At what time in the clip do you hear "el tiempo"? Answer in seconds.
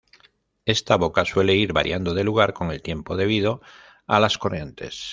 2.71-3.15